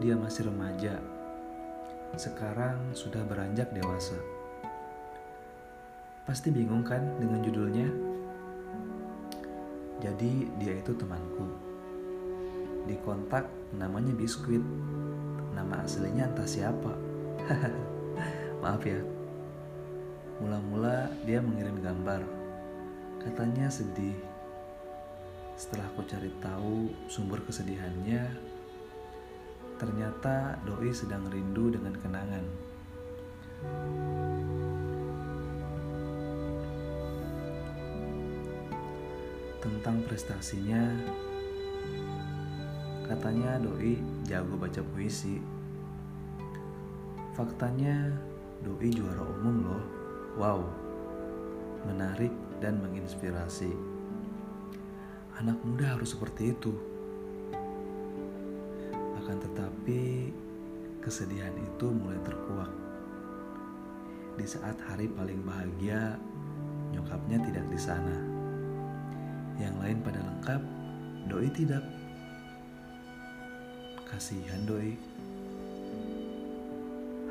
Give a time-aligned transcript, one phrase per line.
[0.00, 0.96] dia masih remaja,
[2.16, 4.16] sekarang sudah beranjak dewasa.
[6.24, 7.88] Pasti bingung kan dengan judulnya?
[9.98, 11.48] Jadi dia itu temanku.
[12.88, 14.62] Di kontak namanya Biskuit.
[15.52, 16.92] Nama aslinya entah siapa.
[18.62, 19.00] Maaf ya.
[20.38, 22.22] Mula-mula dia mengirim gambar.
[23.24, 24.16] Katanya sedih.
[25.58, 28.30] Setelah aku cari tahu sumber kesedihannya,
[29.78, 32.44] ternyata doi sedang rindu dengan kenangan.
[39.62, 40.82] Tentang prestasinya,
[43.06, 45.38] katanya doi jago baca puisi.
[47.38, 48.10] Faktanya,
[48.66, 49.84] doi juara umum loh.
[50.38, 50.60] Wow,
[51.86, 53.70] menarik dan menginspirasi.
[55.38, 56.97] Anak muda harus seperti itu.
[59.58, 60.30] Tetapi,
[61.02, 62.70] kesedihan itu mulai terkuak.
[64.38, 66.14] Di saat hari paling bahagia,
[66.94, 68.14] nyokapnya tidak di sana.
[69.58, 70.62] Yang lain pada lengkap,
[71.26, 71.82] doi tidak.
[74.06, 74.94] Kasihan doi.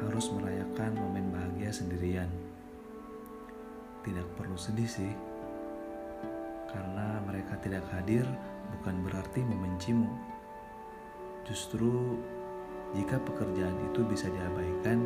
[0.03, 2.27] Harus merayakan momen bahagia sendirian.
[4.03, 5.15] Tidak perlu sedih sih.
[6.75, 8.27] Karena mereka tidak hadir
[8.75, 10.36] bukan berarti membencimu.
[11.47, 12.19] Justru
[12.91, 14.99] jika pekerjaan itu bisa diabaikan,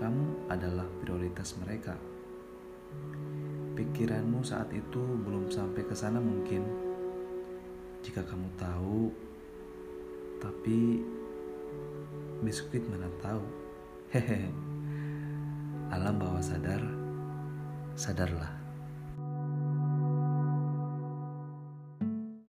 [0.00, 1.92] kamu adalah prioritas mereka.
[3.76, 6.64] Pikiranmu saat itu belum sampai ke sana mungkin.
[8.00, 9.12] Jika kamu tahu,
[10.40, 11.04] tapi
[12.40, 13.44] biskuit mana tahu.
[14.16, 14.48] Hehehe.
[15.92, 16.80] Alam bawah sadar,
[17.92, 18.67] sadarlah.